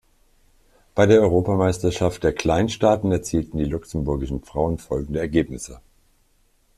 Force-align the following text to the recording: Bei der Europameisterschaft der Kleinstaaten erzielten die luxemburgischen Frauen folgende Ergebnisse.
Bei 0.95 1.05
der 1.05 1.21
Europameisterschaft 1.21 2.23
der 2.23 2.33
Kleinstaaten 2.33 3.11
erzielten 3.11 3.59
die 3.59 3.65
luxemburgischen 3.65 4.43
Frauen 4.43 4.79
folgende 4.79 5.19
Ergebnisse. 5.19 5.79